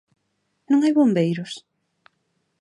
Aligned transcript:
¿Non 0.69 0.79
hai 0.81 0.93
bombeiros? 0.99 1.51